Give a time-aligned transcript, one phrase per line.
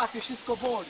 [0.00, 0.88] łapie, wszystko boli.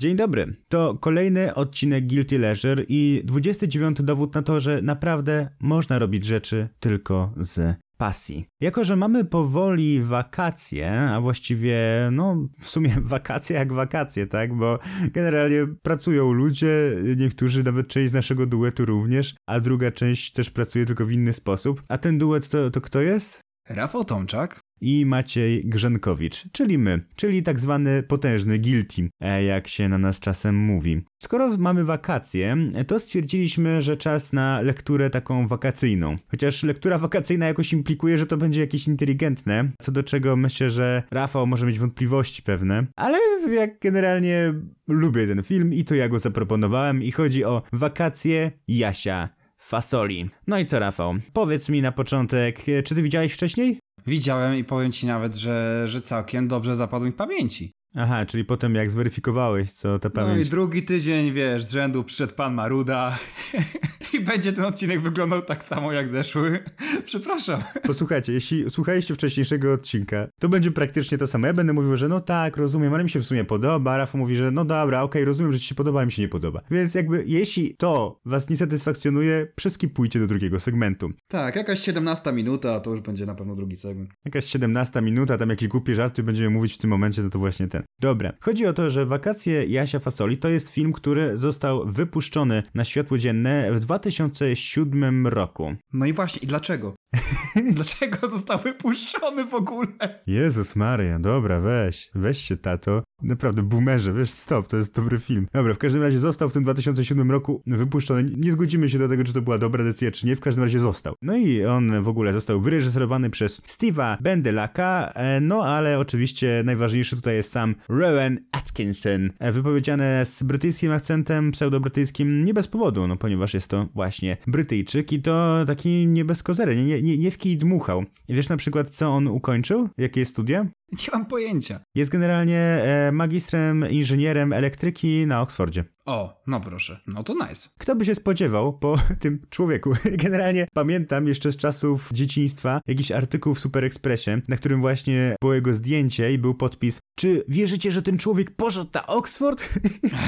[0.00, 0.54] Dzień dobry.
[0.68, 6.68] To kolejny odcinek Guilty Leisure i 29 dowód na to, że naprawdę można robić rzeczy
[6.80, 8.46] tylko z pasji.
[8.60, 11.78] Jako, że mamy powoli wakacje, a właściwie,
[12.12, 14.54] no, w sumie wakacje jak wakacje, tak?
[14.54, 14.78] Bo
[15.12, 20.86] generalnie pracują ludzie, niektórzy, nawet część z naszego duetu również, a druga część też pracuje
[20.86, 21.82] tylko w inny sposób.
[21.88, 23.40] A ten duet to, to kto jest?
[23.68, 29.88] Rafał Tomczak i Maciej Grzenkowicz, czyli my, czyli tak zwany potężny guilty, e, jak się
[29.88, 31.02] na nas czasem mówi.
[31.22, 36.16] Skoro mamy wakacje, to stwierdziliśmy, że czas na lekturę taką wakacyjną.
[36.28, 41.02] Chociaż lektura wakacyjna jakoś implikuje, że to będzie jakieś inteligentne, co do czego myślę, że
[41.10, 43.18] Rafał może mieć wątpliwości pewne, ale
[43.50, 44.54] jak generalnie
[44.88, 49.28] lubię ten film i to ja go zaproponowałem i chodzi o wakacje Jasia
[49.60, 50.30] fasoli.
[50.46, 51.14] No i co, Rafał?
[51.32, 53.78] Powiedz mi na początek, czy ty widziałeś wcześniej?
[54.06, 57.72] Widziałem i powiem ci nawet, że, że całkiem dobrze zapadł mi w pamięci.
[57.96, 60.36] Aha, czyli potem jak zweryfikowałeś, co ta pamięć...
[60.36, 63.18] No i drugi tydzień, wiesz, z rzędu przyszedł pan Maruda
[64.14, 66.58] i będzie ten odcinek wyglądał tak samo jak zeszły.
[67.04, 67.62] Przepraszam.
[67.82, 71.46] Posłuchajcie, jeśli słuchaliście wcześniejszego odcinka, to będzie praktycznie to samo.
[71.46, 73.96] Ja będę mówił, że no tak, rozumiem, ale mi się w sumie podoba.
[73.96, 76.22] Rafał mówi, że no dobra, okej, okay, rozumiem, że ci się podoba, ale mi się
[76.22, 76.60] nie podoba.
[76.70, 81.10] Więc jakby, jeśli to was nie satysfakcjonuje, przeskipujcie do drugiego segmentu.
[81.28, 84.10] Tak, jakaś 17 minuta, to już będzie na pewno drugi segment.
[84.24, 87.68] Jakaś 17 minuta, tam jakieś głupie żarty będziemy mówić w tym momencie, no to właśnie
[87.68, 87.79] ten.
[88.00, 88.32] Dobra.
[88.40, 93.18] Chodzi o to, że Wakacje Jasia Fasoli to jest film, który został wypuszczony na światło
[93.18, 95.74] dzienne w 2007 roku.
[95.92, 96.94] No i właśnie, i dlaczego?
[97.74, 100.20] dlaczego został wypuszczony w ogóle?
[100.26, 103.02] Jezus Maria, dobra, weź, weź się tato.
[103.22, 105.46] Naprawdę, boomerze, wiesz, stop, to jest dobry film.
[105.52, 108.30] Dobra, w każdym razie został w tym 2007 roku wypuszczony.
[108.36, 110.80] Nie zgodzimy się do tego, czy to była dobra decyzja, czy nie, w każdym razie
[110.80, 111.14] został.
[111.22, 117.16] No i on w ogóle został wyreżyserowany przez Steve'a Bendelaka, e, no ale oczywiście najważniejszy
[117.16, 123.16] tutaj jest sam Rowan Atkinson, e, wypowiedziane z brytyjskim akcentem pseudobrytyjskim nie bez powodu, no
[123.16, 127.38] ponieważ jest to właśnie Brytyjczyk i to taki nie bez kozery, nie, nie, nie w
[127.38, 128.04] kij dmuchał.
[128.28, 129.88] Wiesz na przykład, co on ukończył?
[129.98, 130.66] Jakie studia?
[130.92, 131.80] Nie mam pojęcia.
[131.94, 135.84] Jest generalnie e, magistrem, inżynierem elektryki na Oksfordzie.
[136.10, 137.68] O, no proszę, no to nice.
[137.78, 139.92] Kto by się spodziewał po tym człowieku?
[140.24, 145.54] Generalnie pamiętam jeszcze z czasów dzieciństwa jakiś artykuł w Super Expressie, na którym właśnie było
[145.54, 149.78] jego zdjęcie i był podpis czy wierzycie, że ten człowiek poszedł na Oxford?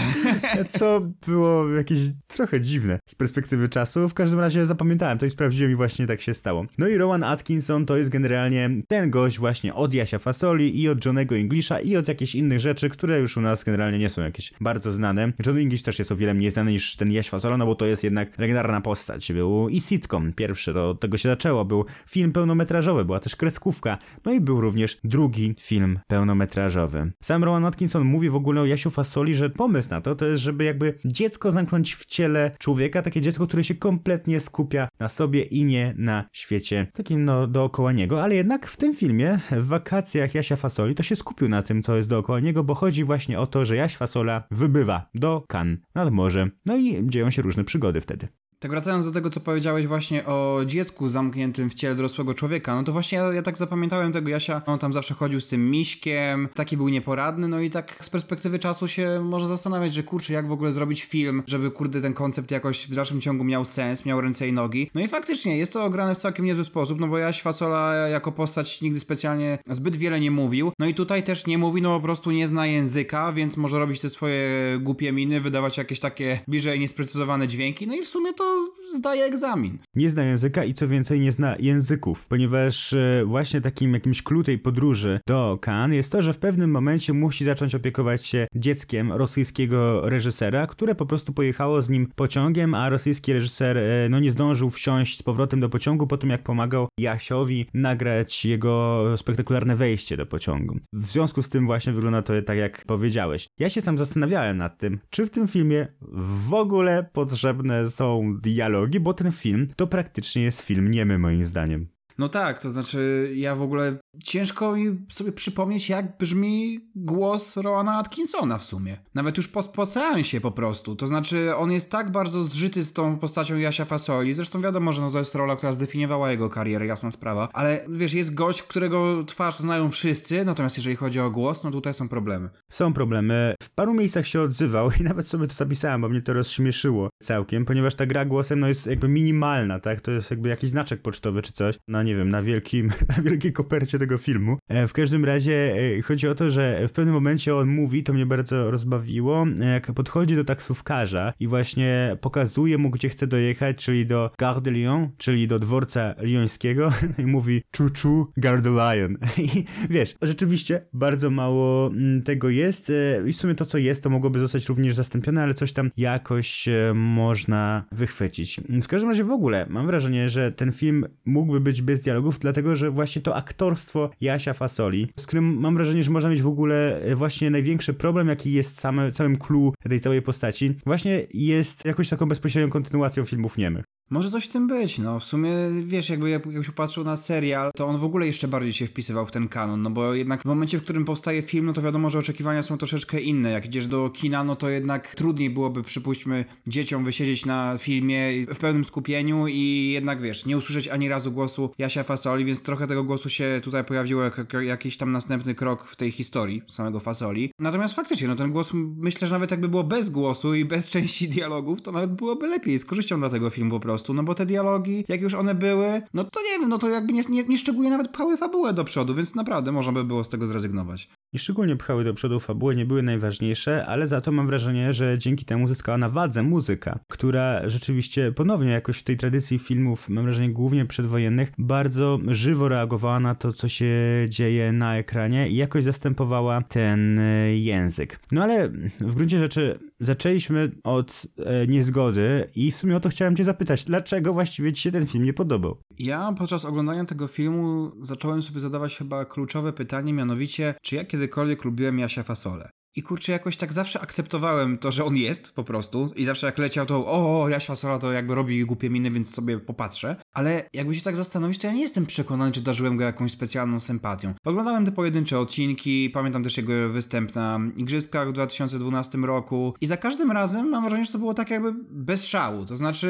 [0.79, 4.09] Co było jakieś trochę dziwne z perspektywy czasu.
[4.09, 6.65] W każdym razie zapamiętałem to i sprawdziłem i właśnie tak się stało.
[6.79, 11.05] No i Rowan Atkinson to jest generalnie ten gość właśnie od Jasia Fasoli i od
[11.05, 14.53] Johnego Englisha i od jakichś innych rzeczy, które już u nas generalnie nie są jakieś
[14.61, 15.33] bardzo znane.
[15.47, 18.05] John też jest o wiele mniej znany niż ten Jaś Fasola, no bo to jest
[18.05, 19.33] jednak legendarna postać.
[19.33, 21.65] Był i sitcom pierwszy, do tego się zaczęło.
[21.65, 23.99] Był film pełnometrażowy, była też kreskówka.
[24.25, 27.13] No i był również drugi film pełnometrażowy.
[27.21, 30.43] Sam Rowan Atkinson mówi w ogóle o Jasiu Fasoli, że pomysł na to to jest,
[30.43, 35.43] żeby jakby dziecko zamknąć w ciele człowieka, takie dziecko, które się kompletnie skupia na sobie
[35.43, 40.35] i nie na świecie takim no dookoła niego, ale jednak w tym filmie, w wakacjach
[40.35, 43.47] Jasia Fasoli, to się skupił na tym, co jest dookoła niego, bo chodzi właśnie o
[43.47, 48.01] to, że Jaś Fasola wybywa do Cannes nad morze, no i dzieją się różne przygody
[48.01, 48.29] wtedy.
[48.63, 52.83] Tak wracając do tego, co powiedziałeś właśnie o dziecku zamkniętym w ciele dorosłego człowieka, no
[52.83, 56.49] to właśnie ja, ja tak zapamiętałem tego Jasia, on tam zawsze chodził z tym miśkiem,
[56.55, 60.49] taki był nieporadny, no i tak z perspektywy czasu się może zastanawiać, że kurczę, jak
[60.49, 64.21] w ogóle zrobić film, żeby kurde ten koncept jakoś w dalszym ciągu miał sens, miał
[64.21, 64.91] ręce i nogi.
[64.95, 68.33] No i faktycznie jest to ograne w całkiem niezły sposób, no bo Jaś Fasola jako
[68.33, 72.03] postać nigdy specjalnie zbyt wiele nie mówił, no i tutaj też nie mówi, no po
[72.03, 74.49] prostu nie zna języka, więc może robić te swoje
[74.81, 79.25] głupie miny, wydawać jakieś takie bliżej niesprecyzowane dźwięki, no i w sumie to little zdaje
[79.25, 79.79] egzamin.
[79.95, 84.47] Nie zna języka i co więcej nie zna języków, ponieważ e, właśnie takim jakimś klucz
[84.47, 89.13] tej podróży do Cannes jest to, że w pewnym momencie musi zacząć opiekować się dzieckiem
[89.13, 94.31] rosyjskiego reżysera, które po prostu pojechało z nim pociągiem, a rosyjski reżyser e, no nie
[94.31, 100.17] zdążył wsiąść z powrotem do pociągu po tym jak pomagał Jasiowi nagrać jego spektakularne wejście
[100.17, 100.79] do pociągu.
[100.93, 103.49] W związku z tym właśnie wygląda to tak jak powiedziałeś.
[103.59, 108.82] Ja się sam zastanawiałem nad tym, czy w tym filmie w ogóle potrzebne są dialogi,
[109.01, 111.89] bo ten film to praktycznie jest film niemy moim zdaniem.
[112.19, 117.99] No tak, to znaczy ja w ogóle ciężko mi sobie przypomnieć, jak brzmi głos Rowana
[117.99, 118.97] Atkinsona w sumie.
[119.15, 120.97] Nawet już po, po seansie po prostu.
[120.97, 125.03] To znaczy on jest tak bardzo zżyty z tą postacią Jasia Fasoli, zresztą wiadomo, że
[125.03, 129.25] no to jest rola, która zdefiniowała jego karierę, jasna sprawa, ale wiesz, jest gość, którego
[129.25, 132.51] twarz znają wszyscy, natomiast jeżeli chodzi o głos, no tutaj są problemy.
[132.73, 133.55] Są problemy.
[133.63, 137.65] W paru miejscach się odzywał i nawet sobie to zapisałem, bo mnie to rozśmieszyło całkiem,
[137.65, 140.01] ponieważ ta gra głosem no jest jakby minimalna, tak?
[140.01, 141.77] To jest jakby jakiś znaczek pocztowy czy coś.
[141.89, 144.59] No nie wiem, na wielkim, na wielkiej kopercie tego filmu.
[144.69, 148.13] E, w każdym razie e, chodzi o to, że w pewnym momencie on mówi, to
[148.13, 154.07] mnie bardzo rozbawiło, jak podchodzi do taksówkarza i właśnie pokazuje mu, gdzie chce dojechać, czyli
[154.07, 157.63] do Gare de Lyon, czyli do dworca liońskiego i mówi
[157.93, 159.17] czu Gare de Lyon.
[159.55, 162.93] I wiesz, rzeczywiście bardzo mało mm, tego jest
[163.27, 166.69] i w sumie to, co jest, to mogłoby zostać również zastąpione, ale coś tam jakoś
[166.95, 168.61] można wychwycić.
[168.83, 172.77] W każdym razie w ogóle mam wrażenie, że ten film mógłby być bez dialogów, dlatego
[172.77, 177.01] że właśnie to aktorstwo Jasia Fasoli, z którym mam wrażenie, że można mieć w ogóle
[177.01, 182.09] e, właśnie największy problem, jaki jest same, całym clue tej całej postaci, właśnie jest jakąś
[182.09, 183.85] taką bezpośrednią kontynuacją filmów niemych.
[184.13, 185.51] Może coś w tym być, no w sumie
[185.83, 189.31] wiesz, jakby jakbyś popatrzył na serial, to on w ogóle jeszcze bardziej się wpisywał w
[189.31, 192.19] ten kanon, no bo jednak w momencie, w którym powstaje film, no to wiadomo, że
[192.19, 193.51] oczekiwania są troszeczkę inne.
[193.51, 198.59] Jak idziesz do kina, no to jednak trudniej byłoby, przypuśćmy, dzieciom wysiedzieć na filmie w
[198.59, 203.05] pełnym skupieniu i jednak wiesz, nie usłyszeć ani razu głosu Jasia Fasoli, więc trochę tego
[203.05, 207.53] głosu się tutaj pojawiło jak, jak jakiś tam następny krok w tej historii samego Fasoli.
[207.59, 211.29] Natomiast faktycznie, no ten głos, myślę, że nawet jakby było bez głosu i bez części
[211.29, 214.35] dialogów, to nawet byłoby lepiej, z korzyścią dla tego filmu po prostu prostu, no bo
[214.35, 217.45] te dialogi, jak już one były, no to nie wiem, no to jakby nie, nie,
[217.45, 221.09] nie szczególnie nawet pchały fabułę do przodu, więc naprawdę można by było z tego zrezygnować.
[221.33, 225.19] I szczególnie pchały do przodu fabułę, nie były najważniejsze, ale za to mam wrażenie, że
[225.19, 230.25] dzięki temu zyskała na wadze muzyka, która rzeczywiście ponownie jakoś w tej tradycji filmów, mam
[230.25, 233.95] wrażenie głównie przedwojennych, bardzo żywo reagowała na to, co się
[234.29, 238.21] dzieje na ekranie i jakoś zastępowała ten e, język.
[238.33, 238.69] No ale
[239.01, 243.89] w gruncie rzeczy zaczęliśmy od e, niezgody i w sumie o to chciałem cię zapytać,
[243.93, 245.79] dlaczego właściwie ci się ten film nie podobał?
[245.99, 251.65] Ja podczas oglądania tego filmu zacząłem sobie zadawać chyba kluczowe pytanie, mianowicie, czy ja kiedykolwiek
[251.65, 252.71] lubiłem Jasia Fasolę?
[252.97, 256.13] I kurczę, jakoś tak zawsze akceptowałem to, że on jest po prostu.
[256.17, 259.59] I zawsze jak leciał, to o, Jaś Fasola to jakby robi głupie miny, więc sobie
[259.59, 260.17] popatrzę.
[260.33, 263.81] Ale jakby się tak zastanowić, to ja nie jestem przekonany, czy darzyłem go jakąś specjalną
[263.81, 264.35] sympatią.
[264.45, 269.75] Oglądałem te pojedyncze odcinki, pamiętam też jego występ na Igrzyskach w 2012 roku.
[269.81, 272.65] I za każdym razem mam wrażenie, że to było tak jakby bez szału.
[272.65, 273.09] To znaczy,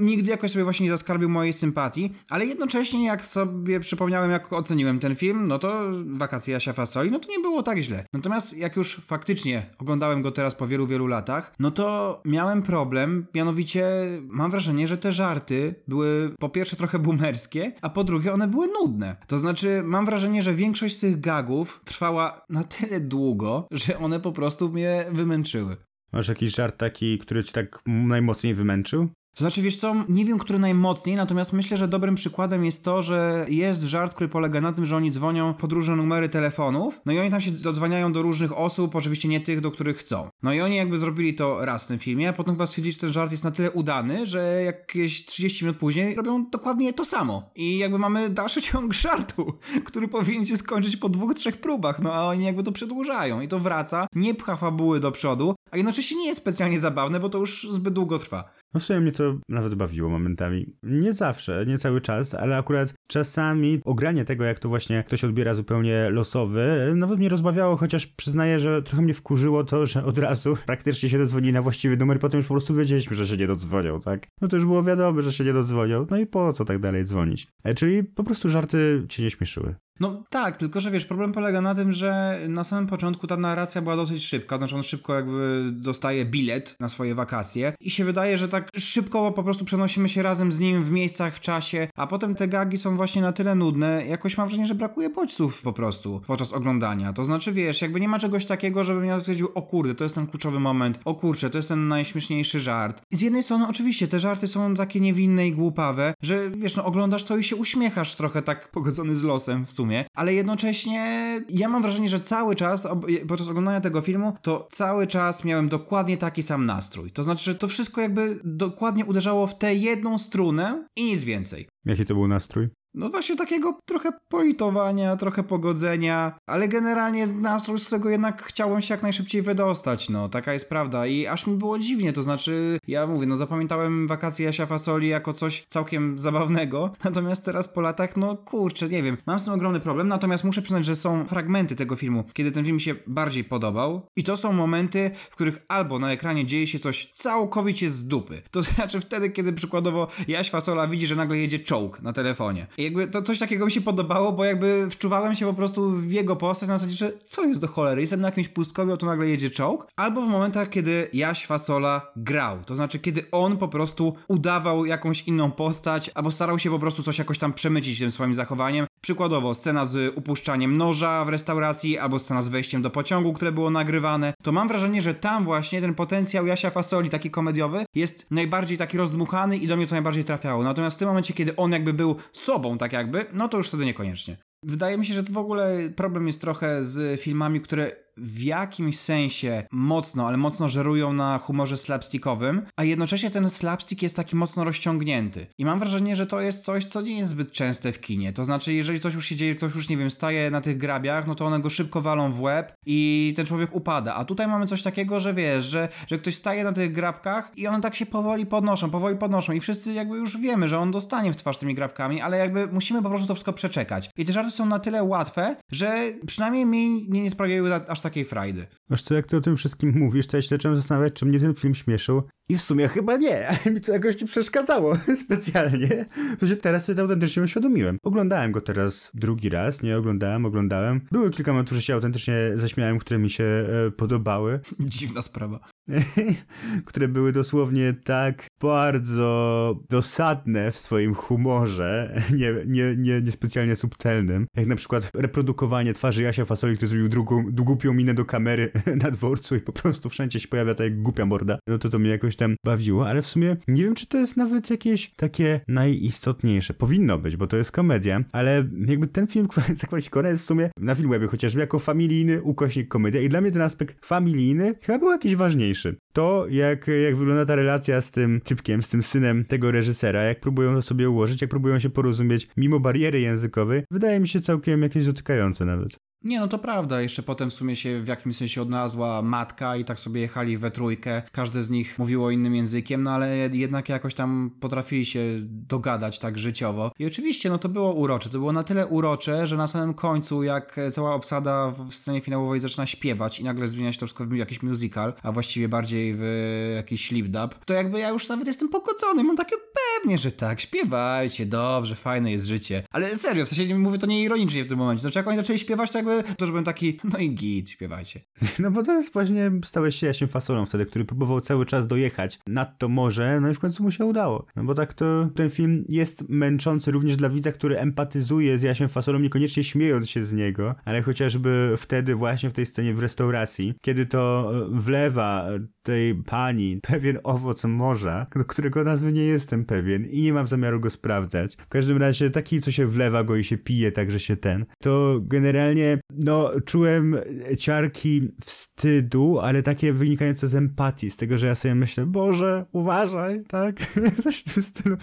[0.00, 4.98] nigdy jakoś sobie właśnie nie zaskarbił mojej sympatii, ale jednocześnie jak sobie przypomniałem, jak oceniłem
[4.98, 8.06] ten film, no to Wakacje Jasia Fasoli, no to nie było tak źle.
[8.12, 13.26] Natomiast jak już faktycznie oglądałem go teraz po wielu, wielu latach, no to miałem problem,
[13.34, 13.86] mianowicie
[14.22, 18.66] mam wrażenie, że te żarty były po pierwsze trochę boomerskie, a po drugie one były
[18.82, 19.16] nudne.
[19.26, 24.20] To znaczy mam wrażenie, że większość z tych gagów trwała na tyle długo, że one
[24.20, 25.76] po prostu mnie wymęczyły.
[26.12, 29.08] Masz jakiś żart taki, który ci tak najmocniej wymęczył?
[29.36, 33.02] To znaczy, wiesz co, nie wiem, który najmocniej, natomiast myślę, że dobrym przykładem jest to,
[33.02, 37.12] że jest żart, który polega na tym, że oni dzwonią pod różne numery telefonów, no
[37.12, 40.28] i oni tam się dodzwaniają do różnych osób, oczywiście nie tych, do których chcą.
[40.42, 43.00] No i oni jakby zrobili to raz w tym filmie, a potem chyba stwierdzili, że
[43.00, 47.50] ten żart jest na tyle udany, że jakieś 30 minut później robią dokładnie to samo.
[47.54, 52.14] I jakby mamy dalszy ciąg żartu, który powinien się skończyć po dwóch, trzech próbach, no
[52.14, 56.16] a oni jakby to przedłużają i to wraca, nie pcha fabuły do przodu, a jednocześnie
[56.16, 58.55] nie jest specjalnie zabawne, bo to już zbyt długo trwa.
[58.76, 60.66] No w sumie mnie to nawet bawiło momentami.
[60.82, 65.54] Nie zawsze, nie cały czas, ale akurat czasami ogranie tego, jak to właśnie ktoś odbiera
[65.54, 70.56] zupełnie losowy, nawet mnie rozbawiało, chociaż przyznaję, że trochę mnie wkurzyło to, że od razu
[70.66, 74.00] praktycznie się dodzwonili na właściwy numer, potem już po prostu wiedzieliśmy, że się nie dodzwonią,
[74.00, 74.26] tak?
[74.40, 77.04] No to już było wiadomo, że się nie dodzwonią, no i po co tak dalej
[77.04, 77.46] dzwonić?
[77.64, 79.74] E, czyli po prostu żarty cię nie śmieszyły.
[80.00, 83.82] No tak, tylko że wiesz, problem polega na tym, że na samym początku ta narracja
[83.82, 88.38] była dosyć szybka, znaczy on szybko jakby dostaje bilet na swoje wakacje i się wydaje,
[88.38, 92.06] że tak szybko po prostu przenosimy się razem z nim w miejscach, w czasie, a
[92.06, 95.72] potem te gagi są właśnie na tyle nudne, jakoś mam wrażenie, że brakuje bodźców po
[95.72, 97.12] prostu podczas oglądania.
[97.12, 100.14] To znaczy, wiesz, jakby nie ma czegoś takiego, żebym ja stwierdził, o kurde, to jest
[100.14, 103.02] ten kluczowy moment, o kurczę, to jest ten najśmieszniejszy żart.
[103.10, 106.84] I z jednej strony oczywiście te żarty są takie niewinne i głupawe, że wiesz, no
[106.84, 111.26] oglądasz to i się uśmiechasz trochę tak pogodzony z losem w sumie sumie, ale jednocześnie
[111.48, 112.88] ja mam wrażenie, że cały czas
[113.28, 117.10] podczas oglądania tego filmu, to cały czas miałem dokładnie taki sam nastrój.
[117.10, 121.68] To znaczy, że to wszystko jakby dokładnie uderzało w tę jedną strunę i nic więcej.
[121.84, 122.68] Jaki to był nastrój?
[122.96, 128.94] No właśnie takiego trochę politowania, trochę pogodzenia, ale generalnie nastrój, z którego jednak chciałem się
[128.94, 131.06] jak najszybciej wydostać, no, taka jest prawda.
[131.06, 135.32] I aż mi było dziwnie, to znaczy, ja mówię, no zapamiętałem wakacje Jasia Fasoli jako
[135.32, 139.80] coś całkiem zabawnego, natomiast teraz po latach, no kurczę, nie wiem, mam z tym ogromny
[139.80, 144.06] problem, natomiast muszę przyznać, że są fragmenty tego filmu, kiedy ten film się bardziej podobał.
[144.16, 148.42] I to są momenty, w których albo na ekranie dzieje się coś całkowicie z dupy,
[148.50, 152.66] to znaczy wtedy, kiedy przykładowo Jaś Fasola widzi, że nagle jedzie czołg na telefonie.
[152.86, 156.36] Jakby to coś takiego mi się podobało, bo jakby wczuwałem się po prostu w jego
[156.36, 159.28] postać na zasadzie, że co jest do cholery, jestem na jakimś pustkowiu, a tu nagle
[159.28, 159.86] jedzie czołg.
[159.96, 165.22] Albo w momentach, kiedy Jaś Fasola grał, to znaczy kiedy on po prostu udawał jakąś
[165.22, 168.86] inną postać, albo starał się po prostu coś jakoś tam przemycić tym swoim zachowaniem.
[169.06, 173.70] Przykładowo scena z upuszczaniem noża w restauracji, albo scena z wejściem do pociągu, które było
[173.70, 178.78] nagrywane, to mam wrażenie, że tam właśnie ten potencjał Jasia Fasoli, taki komediowy, jest najbardziej
[178.78, 180.64] taki rozdmuchany i do mnie to najbardziej trafiało.
[180.64, 183.84] Natomiast w tym momencie, kiedy on jakby był sobą, tak jakby, no to już wtedy
[183.84, 184.36] niekoniecznie.
[184.62, 188.98] Wydaje mi się, że to w ogóle problem jest trochę z filmami, które w jakimś
[188.98, 194.64] sensie mocno, ale mocno żerują na humorze slapstickowym, a jednocześnie ten slapstick jest taki mocno
[194.64, 195.46] rozciągnięty.
[195.58, 198.32] I mam wrażenie, że to jest coś, co nie jest zbyt częste w kinie.
[198.32, 201.26] To znaczy, jeżeli coś już się dzieje, ktoś już, nie wiem, staje na tych grabiach,
[201.26, 204.14] no to one go szybko walą w łeb i ten człowiek upada.
[204.14, 207.66] A tutaj mamy coś takiego, że wiesz, że, że ktoś staje na tych grabkach i
[207.66, 211.32] one tak się powoli podnoszą, powoli podnoszą i wszyscy jakby już wiemy, że on dostanie
[211.32, 214.10] w twarz tymi grabkami, ale jakby musimy po prostu to wszystko przeczekać.
[214.16, 218.24] I te żarty są na tyle łatwe, że przynajmniej mi nie, nie sprawiają aż takiej
[218.24, 218.66] frajdy.
[218.90, 221.40] Wiesz co, jak ty o tym wszystkim mówisz, to ja się zacząłem zastanawiać, czy mnie
[221.40, 222.22] ten film śmieszył.
[222.48, 226.06] I w sumie chyba nie, ale mi to jakoś nie przeszkadzało specjalnie.
[226.38, 227.98] To się teraz sobie to autentycznie uświadomiłem.
[228.02, 231.00] Oglądałem go teraz drugi raz, nie oglądałem, oglądałem.
[231.12, 234.60] Były kilka momentów, że się autentycznie zaśmiałem, które mi się e, podobały.
[234.80, 235.75] Dziwna sprawa.
[236.86, 244.76] które były dosłownie tak bardzo dosadne w swoim humorze, nie, nie, nie, subtelnym, jak na
[244.76, 248.70] przykład reprodukowanie twarzy Jasia Fasoli, który zrobił drugą, głupią minę do kamery
[249.04, 251.98] na dworcu i po prostu wszędzie się pojawia ta jak głupia morda, no to to
[251.98, 255.60] mnie jakoś tam bawiło, ale w sumie nie wiem, czy to jest nawet jakieś takie
[255.68, 256.74] najistotniejsze.
[256.74, 260.94] Powinno być, bo to jest komedia, ale jakby ten film zakwalifikowany jest w sumie na
[260.94, 265.36] Filmwebie chociażby jako familijny ukośnik komedia i dla mnie ten aspekt familijny chyba był jakiś
[265.36, 265.75] ważniejszy.
[266.12, 270.40] To, jak, jak wygląda ta relacja z tym typkiem, z tym synem tego reżysera, jak
[270.40, 274.82] próbują to sobie ułożyć, jak próbują się porozumieć mimo bariery językowej, wydaje mi się całkiem
[274.82, 275.96] jakieś dotykające nawet.
[276.26, 277.00] Nie, no to prawda.
[277.00, 280.70] Jeszcze potem w sumie się w jakimś sensie odnalazła matka i tak sobie jechali we
[280.70, 281.22] trójkę.
[281.32, 286.38] Każdy z nich mówiło innym językiem, no ale jednak jakoś tam potrafili się dogadać tak
[286.38, 286.92] życiowo.
[286.98, 288.30] I oczywiście, no to było urocze.
[288.30, 292.60] To było na tyle urocze, że na samym końcu, jak cała obsada w scenie finałowej
[292.60, 296.72] zaczyna śpiewać i nagle zmienia się to wszystko w jakiś musical, a właściwie bardziej w
[296.76, 299.24] jakiś lip dub, to jakby ja już nawet jestem pogodzony.
[299.24, 299.56] Mam takie
[299.96, 302.82] pewnie, że tak, śpiewajcie, dobrze, fajne jest życie.
[302.90, 305.02] Ale serio, w sensie mówię to nie ironicznie w tym momencie.
[305.02, 308.20] Znaczy, jak oni zaczęli śpiewać, to jakby to, że byłem taki, no i git, śpiewajcie.
[308.58, 312.38] No bo to jest właśnie, stałeś się Jasiem Fasolą wtedy, który próbował cały czas dojechać
[312.46, 314.46] nad to morze, no i w końcu mu się udało.
[314.56, 318.88] No bo tak to ten film jest męczący również dla widza, który empatyzuje z Jasiem
[318.88, 323.74] Fasolą, niekoniecznie śmiejąc się z niego, ale chociażby wtedy właśnie w tej scenie w restauracji,
[323.80, 325.48] kiedy to wlewa
[325.86, 330.80] tej pani pewien owoc morza, do którego nazwy nie jestem pewien i nie mam zamiaru
[330.80, 331.56] go sprawdzać.
[331.56, 334.66] W każdym razie taki, co się wlewa go i się pije, tak że się ten.
[334.80, 337.16] To generalnie, no, czułem
[337.58, 343.44] ciarki wstydu, ale takie wynikające z empatii, z tego, że ja sobie myślę, Boże, uważaj,
[343.48, 343.76] tak?
[344.22, 344.96] Coś w tym stylu.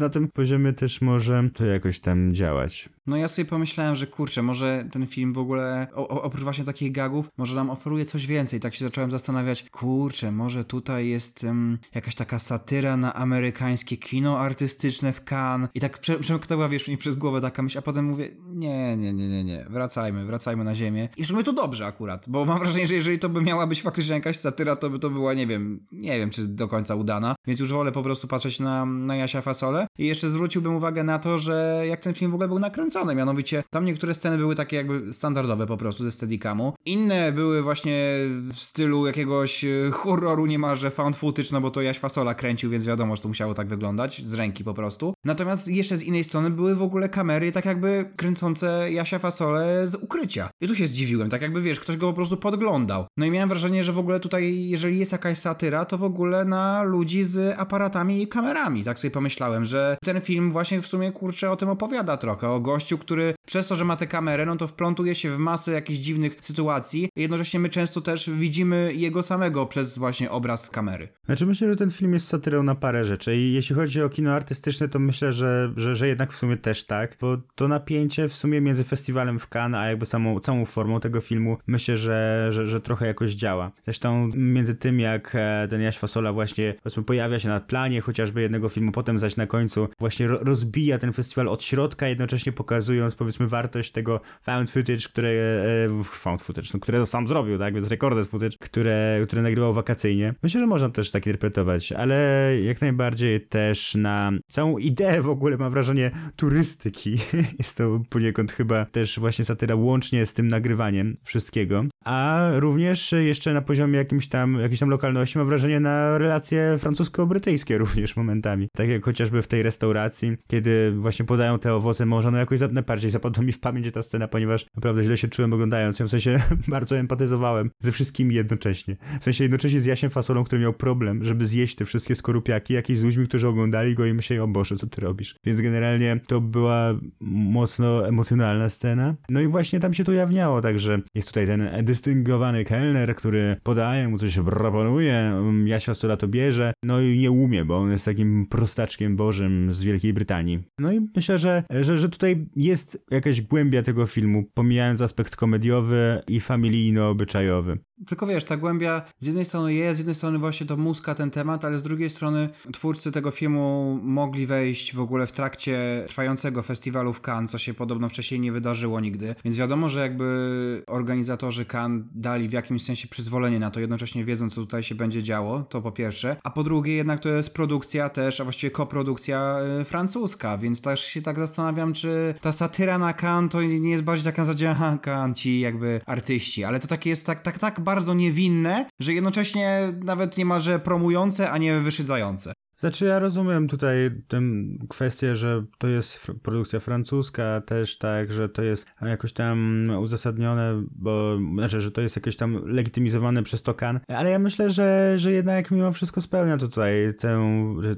[0.00, 2.88] Na tym poziomie też może to jakoś tam działać.
[3.06, 6.92] No ja sobie pomyślałem, że kurczę, może ten film w ogóle, o, oprócz właśnie takich
[6.92, 8.60] gagów, może nam oferuje coś więcej.
[8.60, 14.38] Tak się zacząłem zastanawiać, kurczę, może tutaj jest um, jakaś taka satyra na amerykańskie kino
[14.38, 15.70] artystyczne w Cannes.
[15.74, 19.12] I tak prze, przemknęła, wiesz, mi przez głowę taka myśl, a potem mówię, nie, nie,
[19.12, 21.08] nie, nie, nie, wracajmy, wracajmy na ziemię.
[21.16, 23.82] I w sumie to dobrze akurat, bo mam wrażenie, że jeżeli to by miała być
[23.82, 27.34] faktycznie jakaś satyra, to by to była, nie wiem, nie wiem, czy do końca udana.
[27.46, 29.86] Więc już wolę po prostu patrzeć na, na Jasia Fasole.
[29.98, 33.14] I jeszcze zwróciłbym uwagę na to, że jak ten film w ogóle był nakręcony, nakręcone,
[33.14, 36.72] mianowicie tam niektóre sceny były takie jakby standardowe po prostu ze Steadicamu.
[36.84, 38.16] Inne były właśnie
[38.52, 42.86] w stylu jakiegoś e, horroru niemalże found footage, no bo to Jaś Fasola kręcił, więc
[42.86, 45.14] wiadomo, że to musiało tak wyglądać, z ręki po prostu.
[45.24, 49.94] Natomiast jeszcze z innej strony były w ogóle kamery tak jakby kręcące Jasia Fasolę z
[49.94, 50.50] ukrycia.
[50.60, 53.06] I tu się zdziwiłem, tak jakby wiesz, ktoś go po prostu podglądał.
[53.16, 56.44] No i miałem wrażenie, że w ogóle tutaj, jeżeli jest jakaś satyra, to w ogóle
[56.44, 58.84] na ludzi z aparatami i kamerami.
[58.84, 62.60] Tak sobie pomyślałem, że ten film właśnie w sumie kurczę o tym opowiada trochę, o
[62.60, 65.98] gościu, który przez to, że ma tę kamerę, no to wplątuje się w masę jakichś
[65.98, 67.08] dziwnych sytuacji.
[67.16, 71.08] Jednocześnie my często też widzimy jego samego przez właśnie obraz kamery.
[71.26, 74.32] Znaczy myślę, że ten film jest satyrą na parę rzeczy i jeśli chodzi o kino
[74.32, 78.34] artystyczne, to myślę, że, że, że jednak w sumie też tak, bo to napięcie w
[78.34, 82.66] sumie między festiwalem w Cannes, a jakby samą, całą formą tego filmu, myślę, że, że,
[82.66, 83.72] że trochę jakoś działa.
[83.84, 85.36] Zresztą między tym, jak
[85.70, 86.74] ten Jaś Fasola właśnie
[87.06, 91.48] pojawia się na planie chociażby jednego filmu, potem zaś na końcu właśnie rozbija ten festiwal
[91.48, 96.80] od środka, jednocześnie pokazuje pokazując powiedzmy wartość tego found footage, które e, found footage, no,
[96.80, 100.34] które sam zrobił, tak, więc recorded footage, które, które nagrywał wakacyjnie.
[100.42, 105.56] Myślę, że można też tak interpretować, ale jak najbardziej też na całą ideę w ogóle
[105.56, 107.18] mam wrażenie turystyki.
[107.58, 113.54] Jest to poniekąd chyba też właśnie satyra łącznie z tym nagrywaniem wszystkiego, a również jeszcze
[113.54, 118.68] na poziomie jakimś tam, jakiejś tam lokalności mam wrażenie na relacje francusko-brytyjskie również momentami.
[118.76, 123.10] Tak jak chociażby w tej restauracji, kiedy właśnie podają te owoce morza, no jakoś najbardziej
[123.10, 126.40] zapadła mi w pamięć ta scena, ponieważ naprawdę źle się czułem oglądając ją, w sensie
[126.68, 128.96] bardzo empatyzowałem ze wszystkimi jednocześnie.
[129.20, 132.90] W sensie jednocześnie z Jasiem Fasolą, który miał problem, żeby zjeść te wszystkie skorupiaki, jak
[132.90, 135.34] i z ludźmi, którzy oglądali go i myśleli, o Boże, co ty robisz?
[135.44, 139.14] Więc generalnie to była mocno emocjonalna scena.
[139.30, 144.08] No i właśnie tam się to ujawniało, także jest tutaj ten dystyngowany kelner, który podaje
[144.08, 145.32] mu coś, proponuje,
[145.64, 149.82] Jaś Fasola to bierze, no i nie umie, bo on jest takim prostaczkiem bożym z
[149.82, 150.62] Wielkiej Brytanii.
[150.78, 156.22] No i myślę, że, że, że tutaj jest jakaś głębia tego filmu, pomijając aspekt komediowy
[156.28, 157.78] i familijno-obyczajowy.
[158.06, 161.30] Tylko wiesz, ta głębia z jednej strony jest, z jednej strony właśnie to muska ten
[161.30, 166.62] temat, ale z drugiej strony twórcy tego filmu mogli wejść w ogóle w trakcie trwającego
[166.62, 169.34] festiwalu w Cannes, co się podobno wcześniej nie wydarzyło nigdy.
[169.44, 174.54] Więc wiadomo, że jakby organizatorzy Cannes dali w jakimś sensie przyzwolenie na to, jednocześnie wiedząc,
[174.54, 176.36] co tutaj się będzie działo, to po pierwsze.
[176.42, 181.04] A po drugie, jednak to jest produkcja też, a właściwie koprodukcja y, francuska, więc też
[181.04, 184.98] się tak zastanawiam, czy ta satyra na Cannes to nie jest bardziej taka zasadzie, aha,
[185.04, 189.92] Cannes, ci jakby artyści, ale to takie jest tak, tak, tak bardzo niewinne, że jednocześnie
[190.04, 192.52] nawet niemalże promujące, a nie wyszydzające.
[192.80, 194.40] Znaczy ja rozumiem tutaj tę
[194.88, 201.38] kwestię, że to jest produkcja francuska też tak, że to jest jakoś tam uzasadnione, bo
[201.54, 205.70] znaczy, że to jest jakoś tam legitymizowane przez Tokan, ale ja myślę, że, że jednak
[205.70, 207.50] mimo wszystko spełnia tutaj tę,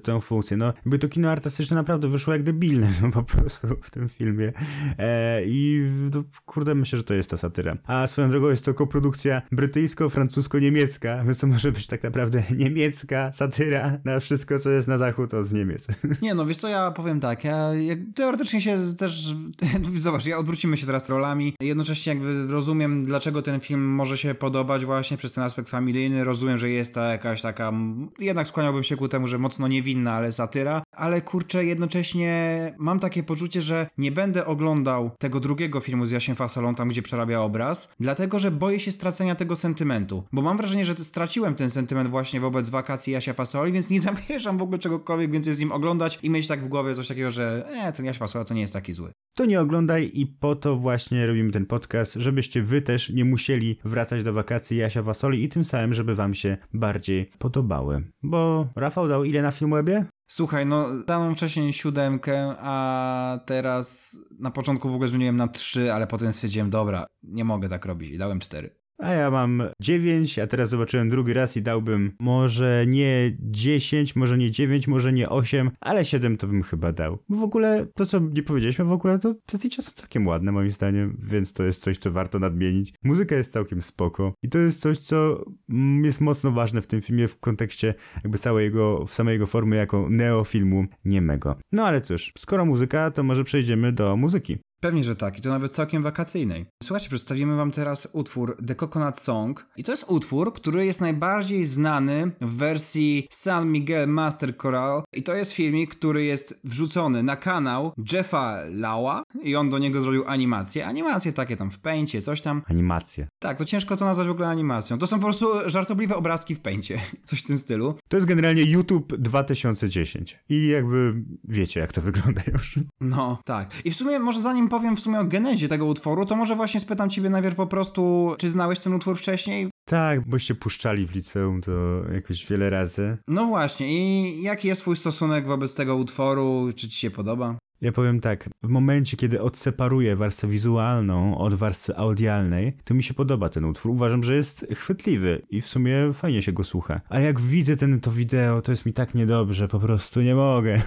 [0.03, 0.57] tę funkcję.
[0.57, 4.53] No jakby to kino artystyczne naprawdę wyszło jak debilne no, po prostu w tym filmie
[4.99, 7.77] e, i no, kurde myślę, że to jest ta satyra.
[7.87, 13.99] A swoją drogą jest to koprodukcja brytyjsko-francusko-niemiecka, więc to może być tak naprawdę niemiecka satyra
[14.05, 15.87] na wszystko, co jest na zachód, to z Niemiec.
[16.23, 17.71] Nie no, wiesz co, ja powiem tak, ja
[18.15, 19.35] teoretycznie się też,
[20.01, 24.85] zobacz, ja odwrócimy się teraz rolami, jednocześnie jakby rozumiem, dlaczego ten film może się podobać
[24.85, 27.73] właśnie przez ten aspekt familijny, rozumiem, że jest ta jakaś taka,
[28.19, 33.23] jednak skłaniałbym się ku temu, że mocno niewinna, ale satyra, ale kurczę, jednocześnie mam takie
[33.23, 37.93] poczucie, że nie będę oglądał tego drugiego filmu z Jasiem Fasolą, tam gdzie przerabia obraz,
[38.01, 42.41] dlatego, że boję się stracenia tego sentymentu, bo mam wrażenie, że straciłem ten sentyment właśnie
[42.41, 46.31] wobec wakacji Jasia Fasoli, więc nie zamierzam w ogóle czegokolwiek więcej z nim oglądać i
[46.31, 48.93] mieć tak w głowie coś takiego, że e, ten Jaś Fasola to nie jest taki
[48.93, 49.13] zły.
[49.37, 53.79] To nie oglądaj i po to właśnie robimy ten podcast, żebyście wy też nie musieli
[53.85, 58.11] wracać do wakacji Jasia Fasoli i tym samym, żeby wam się bardziej podobały.
[58.23, 60.05] Bo Rafał dał ile na Filmwebie?
[60.27, 66.07] Słuchaj, no dałem wcześniej siódemkę, a teraz na początku w ogóle zmieniłem na trzy, ale
[66.07, 68.82] potem stwierdziłem, dobra, nie mogę tak robić i dałem cztery.
[69.03, 74.39] A ja mam 9, a teraz zobaczyłem drugi raz i dałbym może nie 10, może
[74.39, 77.19] nie 9, może nie 8, ale 7 to bym chyba dał.
[77.29, 80.53] Bo w ogóle to, co nie powiedzieliśmy w ogóle, to te zdjęcia są całkiem ładne
[80.53, 82.95] moim zdaniem, więc to jest coś, co warto nadmienić.
[83.05, 87.03] Muzyka jest całkiem spoko i to jest coś, co mm, jest mocno ważne w tym
[87.03, 91.57] filmie w kontekście jakby całej jego, w samej jego formy jako neofilmu niemego.
[91.73, 94.59] No ale cóż, skoro muzyka, to może przejdziemy do muzyki.
[94.83, 96.67] Pewnie, że tak, i to nawet całkiem wakacyjnej.
[96.83, 99.67] Słuchajcie, przedstawimy wam teraz utwór The Coconut Song.
[99.77, 105.03] I to jest utwór, który jest najbardziej znany w wersji San Miguel Master Choral.
[105.15, 110.03] I to jest filmik, który jest wrzucony na kanał Jeffa Lawa i on do niego
[110.03, 110.87] zrobił animacje.
[110.87, 112.63] Animacje takie tam w pęcie, coś tam.
[112.67, 113.27] Animacje.
[113.39, 114.99] Tak, to ciężko to nazwać w ogóle animacją.
[114.99, 117.01] To są po prostu żartobliwe obrazki w pęcie.
[117.25, 117.95] Coś w tym stylu.
[118.09, 120.39] To jest generalnie YouTube 2010.
[120.49, 121.15] I jakby
[121.45, 122.79] wiecie, jak to wygląda już.
[123.01, 123.71] No, tak.
[123.85, 126.81] I w sumie może zanim powiem w sumie o genezie tego utworu, to może właśnie
[126.81, 129.69] spytam ciebie najpierw po prostu, czy znałeś ten utwór wcześniej?
[129.85, 131.71] Tak, boście puszczali w liceum to
[132.15, 133.17] jakoś wiele razy.
[133.29, 136.69] No właśnie, i jaki jest twój stosunek wobec tego utworu?
[136.77, 137.59] Czy ci się podoba?
[137.83, 143.15] Ja powiem tak, w momencie, kiedy odseparuję warstwę wizualną od warstwy audialnej, to mi się
[143.15, 143.93] podoba ten utwór.
[143.93, 147.01] Uważam, że jest chwytliwy i w sumie fajnie się go słucha.
[147.09, 150.81] Ale jak widzę ten, to wideo, to jest mi tak niedobrze, po prostu nie mogę.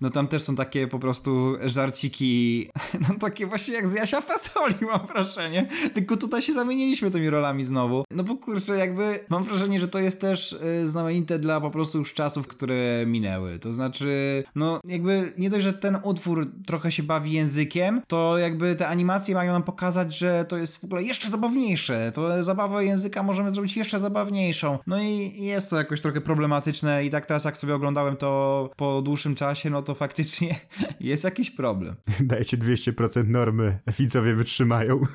[0.00, 2.68] No tam też są takie po prostu żarciki,
[3.08, 5.66] no takie właśnie jak z Jasia Fasoli mam wrażenie.
[5.94, 8.04] Tylko tutaj się zamieniliśmy tymi rolami znowu.
[8.10, 11.98] No bo kurczę, jakby mam wrażenie, że to jest też y, znamienite dla po prostu
[11.98, 13.58] już czasów, które minęły.
[13.58, 18.74] To znaczy, no jakby nie dość, że ten utwór trochę się bawi językiem, to jakby
[18.74, 22.12] te animacje mają nam pokazać, że to jest w ogóle jeszcze zabawniejsze.
[22.14, 24.78] To zabawę języka możemy zrobić jeszcze zabawniejszą.
[24.86, 29.02] No i jest to jakoś trochę problematyczne i tak teraz jak sobie oglądałem to po
[29.02, 30.60] dłuższym czasie, no to faktycznie
[31.00, 31.96] jest jakiś problem.
[32.20, 35.00] Dajcie 200% normy, widzowie wytrzymają.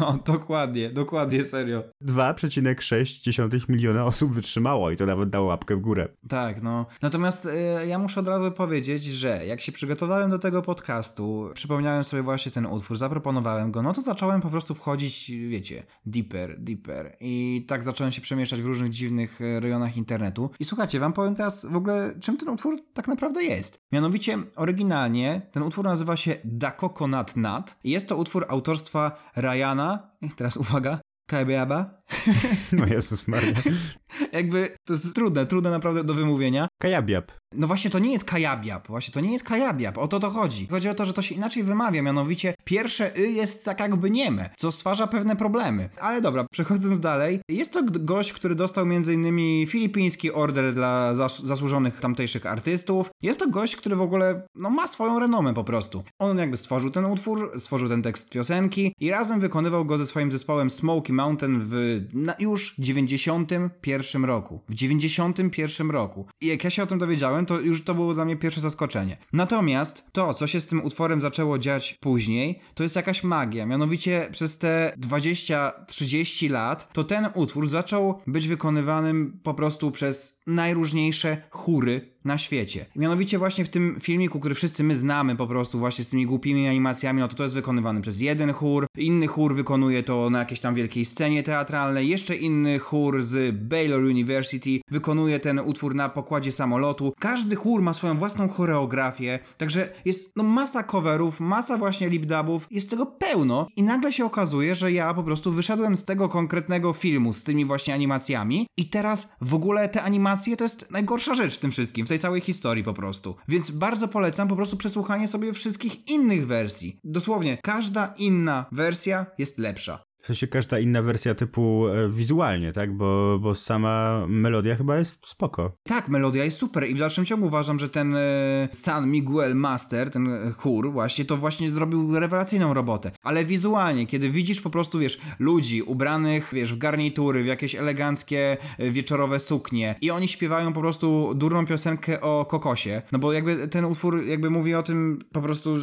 [0.00, 1.82] No, dokładnie, dokładnie, serio.
[2.02, 6.08] 2,6 miliona osób wytrzymało i to nawet dało łapkę w górę.
[6.28, 6.86] Tak, no.
[7.02, 12.04] Natomiast y, ja muszę od razu powiedzieć, że jak się przygotowałem do tego podcastu, przypomniałem
[12.04, 17.16] sobie właśnie ten utwór, zaproponowałem go, no to zacząłem po prostu wchodzić, wiecie, deeper, deeper.
[17.20, 20.50] I tak zacząłem się przemieszczać w różnych dziwnych e, rejonach internetu.
[20.60, 23.82] I słuchajcie, wam powiem teraz w ogóle, czym ten utwór tak naprawdę jest.
[23.92, 27.76] Mianowicie, oryginalnie ten utwór nazywa się Da Coconut Nut.
[27.84, 32.02] Jest to utwór autorstwa Ryana, teraz uwaga, Kabeaba.
[32.78, 33.54] No Jezus Maria.
[34.32, 36.68] Jakby to jest trudne, trudne naprawdę do wymówienia.
[36.82, 37.39] Kajabiab.
[37.54, 40.66] No właśnie to nie jest kajabiab, właśnie to nie jest kajabiab, o to to chodzi.
[40.66, 44.50] Chodzi o to, że to się inaczej wymawia, mianowicie pierwsze y jest tak jakby nieme,
[44.56, 45.88] co stwarza pewne problemy.
[46.00, 49.66] Ale dobra, przechodząc dalej, jest to gość, który dostał m.in.
[49.66, 53.10] filipiński order dla zas zasłużonych tamtejszych artystów.
[53.22, 56.02] Jest to gość, który w ogóle no, ma swoją renomę po prostu.
[56.18, 60.32] On jakby stworzył ten utwór, stworzył ten tekst piosenki i razem wykonywał go ze swoim
[60.32, 62.00] zespołem Smoky Mountain w
[62.38, 64.60] już 91 roku.
[64.68, 66.26] W 91 roku.
[66.40, 69.16] I jak ja się o tym dowiedziałem, to już to było dla mnie pierwsze zaskoczenie.
[69.32, 73.66] Natomiast to, co się z tym utworem zaczęło dziać później, to jest jakaś magia.
[73.66, 81.42] Mianowicie przez te 20-30 lat, to ten utwór zaczął być wykonywanym po prostu przez najróżniejsze
[81.50, 82.86] chóry na świecie.
[82.96, 86.68] Mianowicie właśnie w tym filmiku, który wszyscy my znamy po prostu właśnie z tymi głupimi
[86.68, 90.60] animacjami, no to to jest wykonywane przez jeden chór, inny chór wykonuje to na jakiejś
[90.60, 96.52] tam wielkiej scenie teatralnej, jeszcze inny chór z Baylor University wykonuje ten utwór na pokładzie
[96.52, 97.12] samolotu.
[97.18, 102.90] Każdy chór ma swoją własną choreografię, także jest no masa coverów, masa właśnie lip-dubów, jest
[102.90, 107.32] tego pełno i nagle się okazuje, że ja po prostu wyszedłem z tego konkretnego filmu
[107.32, 108.66] z tymi właśnie animacjami.
[108.76, 112.40] I teraz w ogóle te animacje to jest najgorsza rzecz w tym wszystkim tej całej
[112.40, 113.36] historii po prostu.
[113.48, 116.98] Więc bardzo polecam po prostu przesłuchanie sobie wszystkich innych wersji.
[117.04, 120.09] Dosłownie, każda inna wersja jest lepsza.
[120.22, 122.96] W sensie każda inna wersja typu e, wizualnie, tak?
[122.96, 125.76] Bo, bo sama melodia chyba jest spoko.
[125.82, 130.10] Tak, melodia jest super i w dalszym ciągu uważam, że ten e, San Miguel Master,
[130.10, 133.10] ten chór właśnie, to właśnie zrobił rewelacyjną robotę.
[133.22, 138.56] Ale wizualnie, kiedy widzisz po prostu, wiesz, ludzi ubranych, wiesz, w garnitury, w jakieś eleganckie
[138.78, 143.68] e, wieczorowe suknie i oni śpiewają po prostu durną piosenkę o kokosie, no bo jakby
[143.68, 145.76] ten utwór jakby mówi o tym po prostu,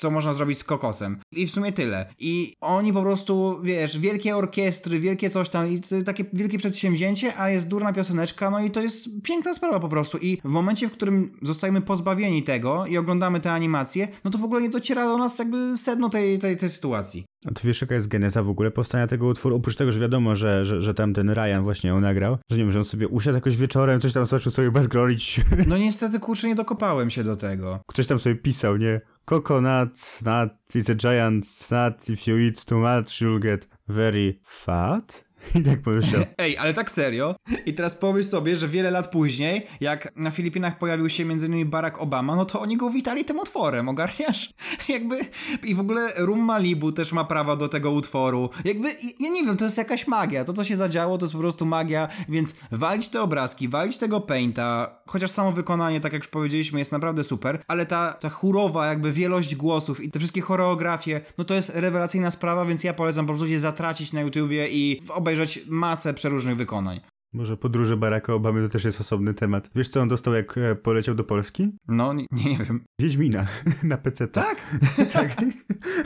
[0.00, 1.18] co można zrobić z kokosem.
[1.32, 2.14] I w sumie tyle.
[2.18, 7.38] I oni po prostu, wiesz, wiesz, wielkie orkiestry, wielkie coś tam i takie wielkie przedsięwzięcie,
[7.40, 10.18] a jest durna pioseneczka, no i to jest piękna sprawa po prostu.
[10.18, 14.44] I w momencie, w którym zostajemy pozbawieni tego i oglądamy te animacje, no to w
[14.44, 17.24] ogóle nie dociera do nas jakby sedno tej, tej, tej sytuacji.
[17.46, 19.56] A ty wiesz, jaka jest geneza w ogóle powstania tego utworu?
[19.56, 22.62] Oprócz tego, że wiadomo, że, że, że tam ten Ryan właśnie ją nagrał, że nie
[22.62, 25.40] wiem, że on sobie usiadł jakoś wieczorem, coś tam zaczął sobie bezgrolić.
[25.66, 27.80] No niestety, kurczę, nie dokopałem się do tego.
[27.86, 29.00] Ktoś tam sobie pisał, nie?
[29.28, 35.22] Coconut, nut, it's a giant nut, if you eat too much, you'll get very fat.
[35.60, 36.22] I tak pomyślał.
[36.38, 37.34] Ej, ale tak serio.
[37.66, 41.70] I teraz pomyśl sobie, że wiele lat później, jak na Filipinach pojawił się m.in.
[41.70, 44.50] Barack Obama, no to oni go witali tym utworem, ogarniasz?
[44.88, 45.18] Jakby...
[45.64, 48.50] I w ogóle Rum Malibu też ma prawa do tego utworu.
[48.64, 48.88] Jakby,
[49.20, 50.44] ja nie wiem, to jest jakaś magia.
[50.44, 54.20] To, co się zadziało, to jest po prostu magia, więc walić te obrazki, walić tego
[54.20, 58.86] painta, chociaż samo wykonanie, tak jak już powiedzieliśmy, jest naprawdę super, ale ta, ta chórowa
[58.86, 63.26] jakby wielość głosów i te wszystkie choreografie, no to jest rewelacyjna sprawa, więc ja polecam
[63.26, 67.00] po prostu się zatracić na YouTubie i obejrzeć obejrzeć masę przeróżnych wykonań.
[67.32, 69.70] Może podróże Baracka Obamy to też jest osobny temat.
[69.74, 71.68] Wiesz co on dostał jak e, poleciał do Polski?
[71.88, 72.84] No, nie, nie wiem.
[73.00, 73.46] Wiedźmina
[73.82, 74.28] na PC.
[74.28, 74.56] Tak?
[75.12, 75.36] tak.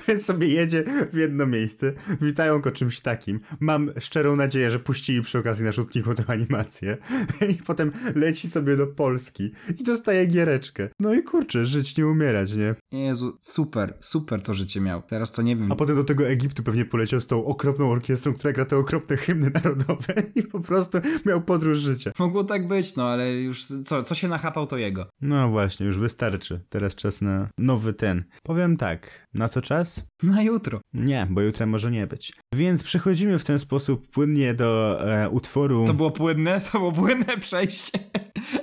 [0.08, 3.40] Więc sobie jedzie w jedno miejsce, witają go czymś takim.
[3.60, 6.96] Mam szczerą nadzieję, że puścili przy okazji na rzutniku tę animację.
[7.52, 10.88] I potem leci sobie do Polski i dostaje giereczkę.
[11.00, 12.74] No i kurczę, żyć nie umierać, nie?
[12.92, 15.02] Jezu, super, super to życie miał.
[15.02, 15.72] Teraz to nie wiem.
[15.72, 19.16] A potem do tego Egiptu pewnie poleciał z tą okropną orkiestrą, która gra te okropne
[19.16, 22.12] hymny narodowe i po prostu miał podróż życia.
[22.18, 25.06] Mogło tak być, no ale już co, co się nachapał, to jego.
[25.20, 26.60] No właśnie, już wystarczy.
[26.68, 28.24] Teraz czas na nowy ten.
[28.42, 30.04] Powiem tak, na co czas?
[30.22, 30.80] Na jutro.
[30.94, 32.32] Nie, bo jutro może nie być.
[32.54, 35.84] Więc przechodzimy w ten sposób płynnie do e, utworu.
[35.86, 36.60] To było płynne?
[36.72, 37.98] To było płynne przejście.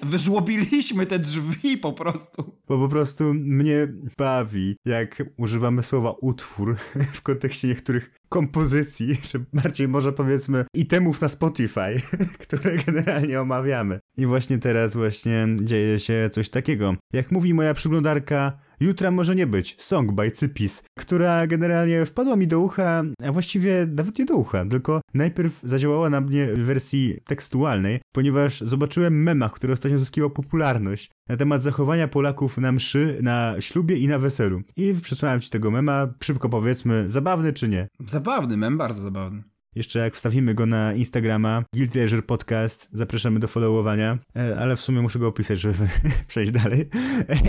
[0.04, 2.58] Wyżłobiliśmy te drzwi po prostu.
[2.68, 3.88] Bo po prostu mnie
[4.18, 6.78] bawi, jak używamy słowa utwór
[7.16, 12.02] w kontekście niektórych kompozycji, czy bardziej może powiedzmy itemów na Spotify,
[12.44, 14.00] które generalnie omawiamy.
[14.18, 16.96] I właśnie teraz właśnie dzieje się coś takiego.
[17.14, 22.48] Jak mówi moja przyglądarka, Jutra może nie być, song by Cypis, która generalnie wpadła mi
[22.48, 27.18] do ucha, a właściwie nawet nie do ucha, tylko najpierw zadziałała na mnie w wersji
[27.28, 33.56] tekstualnej, ponieważ zobaczyłem mema, który ostatnio zyskiwał popularność na temat zachowania Polaków na mszy, na
[33.60, 34.62] ślubie i na weselu.
[34.78, 37.88] I przesłałem ci tego mema, szybko powiedzmy, zabawny czy nie?
[38.08, 39.44] Zabawny mem, bardzo zabawny.
[39.80, 44.82] Jeszcze jak wstawimy go na Instagrama, Guilty Leisure Podcast, zapraszamy do followowania, e, ale w
[44.82, 45.88] sumie muszę go opisać, żeby
[46.28, 46.90] przejść dalej.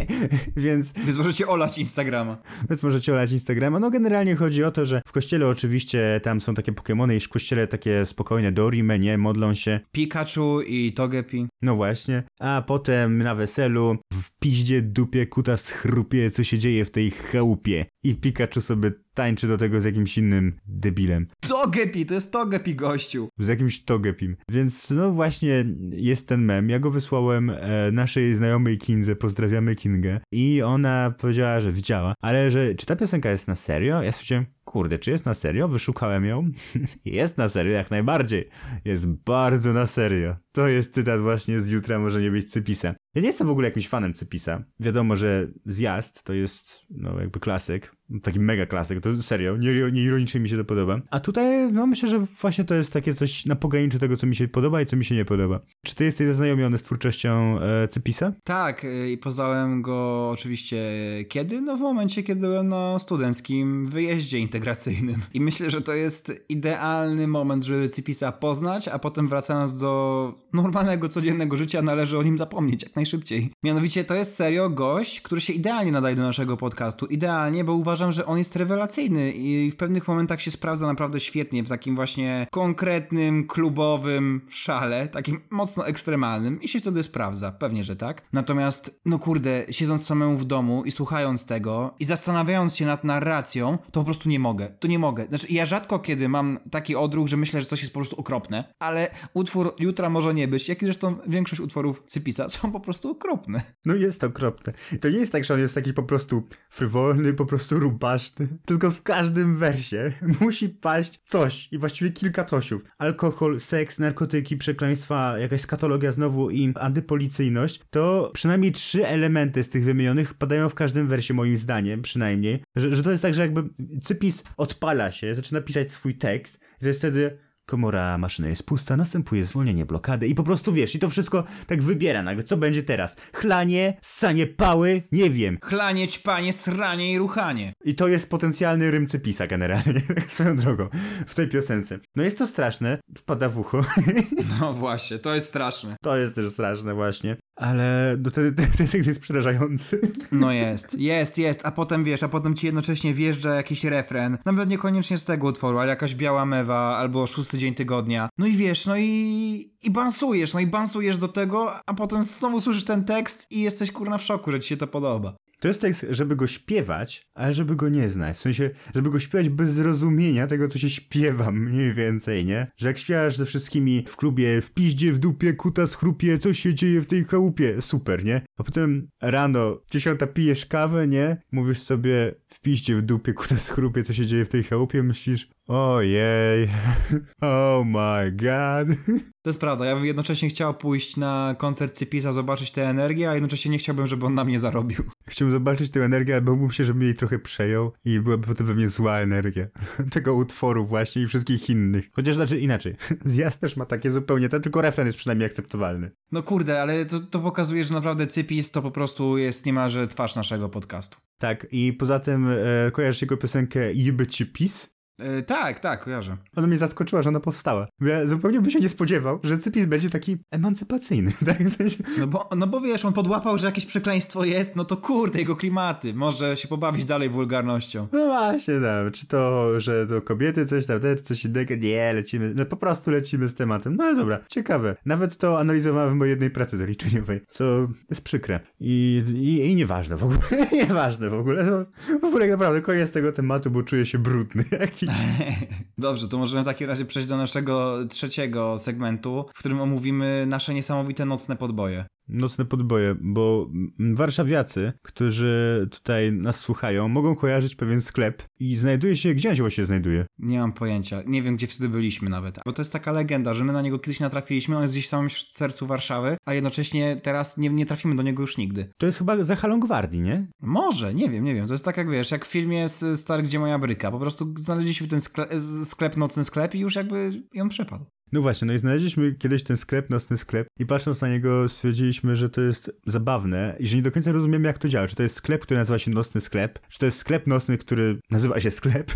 [0.56, 0.92] więc...
[0.92, 2.36] Więc możecie olać Instagrama.
[2.70, 3.80] Więc możecie olać Instagrama.
[3.80, 7.28] No generalnie chodzi o to, że w kościele oczywiście tam są takie Pokémony i w
[7.28, 9.18] kościele takie spokojne Dorime, nie?
[9.18, 9.80] Modlą się.
[9.92, 11.46] Pikachu i Togepi.
[11.62, 12.22] No właśnie.
[12.40, 17.86] A potem na weselu w piździe dupie kutas chrupie, co się dzieje w tej chałupie.
[18.04, 21.26] I Pikachu sobie tańczy do tego z jakimś innym debilem.
[21.40, 23.28] Togepi, to jest Togepi gościu.
[23.38, 24.36] Z jakimś Togepim.
[24.50, 26.70] Więc no właśnie jest ten mem.
[26.70, 30.20] Ja go wysłałem e, naszej znajomej Kindze, pozdrawiamy Kingę.
[30.32, 34.02] I ona powiedziała, że widziała, ale że czy ta piosenka jest na serio?
[34.02, 35.68] Ja stwierdziłem, kurde, czy jest na serio?
[35.68, 36.50] Wyszukałem ją.
[37.04, 38.48] jest na serio, jak najbardziej.
[38.84, 40.36] Jest bardzo na serio.
[40.52, 42.94] To jest cytat właśnie z Jutra może nie być Cypisa.
[43.14, 44.64] Ja nie jestem w ogóle jakimś fanem Cypisa.
[44.80, 47.96] Wiadomo, że Zjazd to jest no jakby klasyk.
[48.22, 51.00] Taki mega klasyk, to serio, nie, nie mi się to podoba.
[51.10, 54.36] A tutaj, no myślę, że właśnie to jest takie coś na pograniczu tego, co mi
[54.36, 55.60] się podoba i co mi się nie podoba.
[55.84, 58.32] Czy ty jesteś zaznajomiony z twórczością e, Cypisa?
[58.44, 60.80] Tak, y, i poznałem go oczywiście
[61.28, 61.60] kiedy?
[61.60, 65.22] No w momencie, kiedy byłem na studenckim wyjeździe integracyjnym.
[65.34, 71.08] I myślę, że to jest idealny moment, żeby Cypisa poznać, a potem wracając do normalnego,
[71.08, 73.50] codziennego życia, należy o nim zapomnieć jak najszybciej.
[73.62, 77.06] Mianowicie to jest serio gość, który się idealnie nadaje do naszego podcastu.
[77.06, 81.20] Idealnie, bo uważam, uważam, że on jest rewelacyjny i w pewnych momentach się sprawdza naprawdę
[81.20, 87.84] świetnie w takim właśnie konkretnym, klubowym szale, takim mocno ekstremalnym i się wtedy sprawdza, pewnie,
[87.84, 88.22] że tak.
[88.32, 93.78] Natomiast, no kurde, siedząc samemu w domu i słuchając tego i zastanawiając się nad narracją,
[93.92, 94.68] to po prostu nie mogę.
[94.68, 95.26] To nie mogę.
[95.26, 98.74] Znaczy, ja rzadko kiedy mam taki odruch, że myślę, że coś jest po prostu okropne,
[98.78, 103.10] ale utwór Jutra może nie być, jak i zresztą większość utworów Cypisa są po prostu
[103.10, 103.62] okropne.
[103.86, 104.72] No jest okropne.
[105.00, 108.90] To nie jest tak, że on jest taki po prostu frywolny, po prostu rubaszny, tylko
[108.90, 112.84] w każdym wersie musi paść coś i właściwie kilka cosiów.
[112.98, 119.84] Alkohol, seks, narkotyki, przekleństwa, jakaś skatologia znowu i antypolicyjność, to przynajmniej trzy elementy z tych
[119.84, 122.64] wymienionych padają w każdym wersie moim zdaniem, przynajmniej.
[122.76, 123.62] Że, że to jest tak, że jakby
[124.02, 127.38] Cypis odpala się, zaczyna pisać swój tekst to jest wtedy
[127.70, 131.82] komora maszyny jest pusta, następuje zwolnienie blokady i po prostu wiesz, i to wszystko tak
[131.82, 133.16] wybiera nagle, co będzie teraz?
[133.34, 135.58] Chlanie, ssanie pały, nie wiem.
[135.64, 137.72] Chlanie, ćpanie, sranie i ruchanie.
[137.84, 140.88] I to jest potencjalny rym Cypisa generalnie, swoją drogą,
[141.26, 141.98] w tej piosence.
[142.16, 143.84] No jest to straszne, wpada w ucho.
[144.60, 145.96] No właśnie, to jest straszne.
[146.02, 150.00] To jest też straszne właśnie, ale no ten, ten, ten tekst jest przerażający.
[150.32, 154.68] No jest, jest, jest, a potem wiesz, a potem ci jednocześnie wjeżdża jakiś refren, nawet
[154.68, 158.28] niekoniecznie z tego utworu, ale jakaś biała mewa albo szósty dzień tygodnia.
[158.38, 162.60] No i wiesz, no i, i bansujesz, no i bansujesz do tego, a potem znowu
[162.60, 165.36] słyszysz ten tekst i jesteś kurna w szoku, że ci się to podoba.
[165.60, 168.36] To jest tekst, żeby go śpiewać, ale żeby go nie znać.
[168.36, 172.70] W sensie, żeby go śpiewać bez zrozumienia tego, co się śpiewa mniej więcej, nie?
[172.76, 176.74] Że jak śpiewasz ze wszystkimi w klubie, w piździe, w dupie, kuta chrupie, co się
[176.74, 178.42] dzieje w tej chałupie, super, nie?
[178.58, 181.42] A potem rano, dziesiąta pijesz kawę, nie?
[181.52, 185.48] Mówisz sobie w piździe, w dupie, kuta chrupie, co się dzieje w tej chałupie, myślisz,
[185.70, 186.68] ojej,
[187.42, 188.98] oh my god.
[189.42, 193.34] To jest prawda, ja bym jednocześnie chciał pójść na koncert Cypisa, zobaczyć tę energię, a
[193.34, 195.04] jednocześnie nie chciałbym, żeby on na mnie zarobił.
[195.26, 198.74] Chciałbym zobaczyć tę energię, ale bałbym się, żeby jej trochę przejął i byłaby potem we
[198.74, 199.66] mnie zła energia.
[200.12, 202.10] Tego utworu właśnie i wszystkich innych.
[202.12, 202.96] Chociaż znaczy inaczej.
[203.24, 206.10] Zjazd też ma takie zupełnie, to tylko refren jest przynajmniej akceptowalny.
[206.32, 210.36] No kurde, ale to, to pokazuje, że naprawdę Cypis to po prostu jest niemalże twarz
[210.36, 211.18] naszego podcastu.
[211.38, 214.99] Tak, i poza tym e, kojarzysz jego piosenkę Jeby ci pis?
[215.36, 216.36] Yy, tak, tak, kojarzę.
[216.56, 217.86] Ona mnie zaskoczyła, że ona powstała.
[218.00, 221.32] Ja zupełnie bym się nie spodziewał, że Cypis będzie taki emancypacyjny.
[221.46, 221.62] Tak?
[221.62, 222.04] W sensie...
[222.18, 225.56] no, bo, no bo wiesz, on podłapał, że jakieś przekleństwo jest, no to kurde, jego
[225.56, 226.14] klimaty.
[226.14, 228.08] Może się pobawić dalej wulgarnością.
[228.12, 229.10] No właśnie, no.
[229.12, 231.74] Czy to, że to kobiety coś tam, też coś innego?
[231.76, 232.52] Nie, lecimy.
[232.56, 233.96] No po prostu lecimy z tematem.
[233.96, 234.96] No ale dobra, ciekawe.
[235.06, 237.64] Nawet to analizowałem w mojej jednej pracy zaliczeniowej, co
[238.10, 238.60] jest przykre.
[238.80, 240.40] I, i, i nieważne w ogóle.
[240.72, 241.64] nieważne w ogóle.
[241.64, 241.84] No,
[242.20, 245.08] w ogóle naprawdę koniec tego tematu, bo czuję się brudny jakiś.
[245.98, 250.74] Dobrze, to możemy w takim razie przejść do naszego trzeciego segmentu, w którym omówimy nasze
[250.74, 252.04] niesamowite nocne podboje.
[252.32, 259.34] Nocne podboje, bo warszawiacy, którzy tutaj nas słuchają, mogą kojarzyć pewien sklep i znajduje się,
[259.34, 260.26] gdzie on się właśnie znajduje?
[260.38, 261.22] Nie mam pojęcia.
[261.26, 262.58] Nie wiem, gdzie wtedy byliśmy nawet.
[262.64, 265.10] Bo to jest taka legenda, że my na niego kiedyś natrafiliśmy, on jest gdzieś w
[265.10, 268.90] samym sercu Warszawy, a jednocześnie teraz nie, nie trafimy do niego już nigdy.
[268.98, 270.46] To jest chyba za halą gwardii, nie?
[270.62, 271.66] Może, nie wiem, nie wiem.
[271.66, 274.10] To jest tak jak wiesz, jak w filmie Star, gdzie moja bryka.
[274.10, 275.50] Po prostu znaleźliśmy ten sklep,
[275.84, 278.04] sklep nocny sklep i już jakby ją przepadł.
[278.32, 282.36] No właśnie, no i znaleźliśmy kiedyś ten sklep, nocny sklep i patrząc na niego stwierdziliśmy,
[282.36, 285.06] że to jest zabawne i że nie do końca rozumiemy jak to działa.
[285.06, 288.20] Czy to jest sklep, który nazywa się nocny sklep, czy to jest sklep nocny, który
[288.30, 289.12] nazywa się sklep,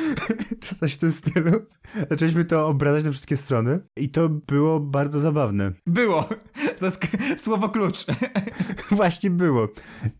[0.60, 1.50] czy coś w tym stylu.
[2.10, 5.72] Zaczęliśmy to obracać na wszystkie strony i to było bardzo zabawne.
[5.86, 6.28] Było!
[7.36, 8.06] Słowo klucz.
[8.90, 9.68] Właśnie było.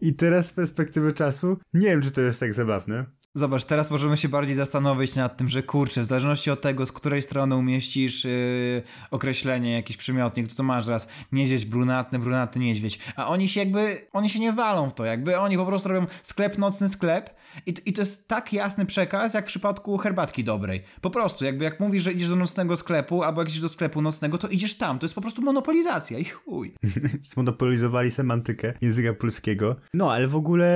[0.00, 3.17] I teraz z perspektywy czasu nie wiem, czy to jest tak zabawne.
[3.38, 6.92] Zobacz, teraz możemy się bardziej zastanowić nad tym, że kurczę, w zależności od tego, z
[6.92, 12.98] której strony umieścisz yy, określenie, jakiś przymiotnik, to, to masz raz niedźwiedź brunatny, brunatny niedźwiedź,
[13.16, 16.06] a oni się jakby, oni się nie walą w to, jakby oni po prostu robią
[16.22, 20.82] sklep, nocny sklep i, i to jest tak jasny przekaz, jak w przypadku herbatki dobrej.
[21.00, 24.02] Po prostu, jakby jak mówisz, że idziesz do nocnego sklepu, albo jak idziesz do sklepu
[24.02, 26.74] nocnego, to idziesz tam, to jest po prostu monopolizacja i chuj.
[27.32, 29.76] Zmonopolizowali semantykę języka polskiego.
[29.94, 30.68] No, ale w ogóle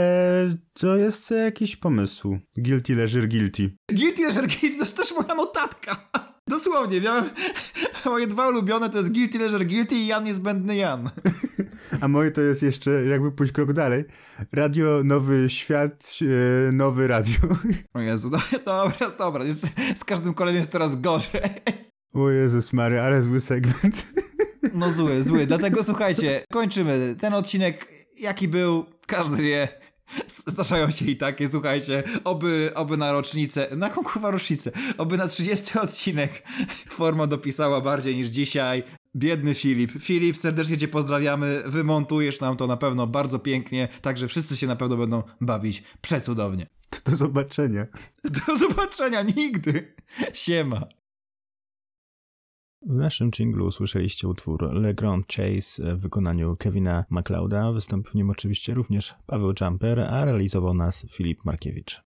[0.73, 2.39] to jest jakiś pomysł.
[2.57, 3.77] Guilty Leisure Guilty.
[3.89, 6.11] Guilty Leisure Guilty to jest też moja notatka.
[6.49, 7.31] Dosłownie, miałem
[8.05, 11.11] moje dwa ulubione to jest Guilty Leisure Guilty i Jan Niezbędny Jan.
[12.01, 14.05] A moje to jest jeszcze, jakby pójść krok dalej,
[14.53, 16.19] Radio Nowy Świat,
[16.69, 17.35] e, Nowy Radio.
[17.95, 21.41] O Jezu, no, dobra, dobra, jest, z każdym kolejnym jest coraz gorzej.
[22.15, 24.07] O Jezus Mary, ale zły segment.
[24.75, 27.89] No zły, zły, dlatego słuchajcie, kończymy ten odcinek,
[28.19, 29.69] jaki był, każdy wie.
[30.47, 35.29] Zdarzają się i takie, słuchajcie, oby, oby na rocznicę, na jaką kurwa rocznicę, oby na
[35.29, 36.43] 30 odcinek
[36.99, 38.83] forma dopisała bardziej niż dzisiaj.
[39.17, 39.91] Biedny Filip.
[40.03, 44.77] Filip, serdecznie cię pozdrawiamy, wymontujesz nam to na pewno bardzo pięknie, także wszyscy się na
[44.77, 46.67] pewno będą bawić przecudownie.
[47.05, 47.87] Do zobaczenia.
[48.25, 49.95] Do zobaczenia, nigdy.
[50.33, 50.81] Siema.
[52.87, 57.73] W naszym jinglu usłyszeliście utwór Le Grand Chase w wykonaniu Kevina MacLeoda.
[57.73, 62.12] Wystąpił w nim oczywiście również Paweł Jumper, a realizował nas Filip Markiewicz.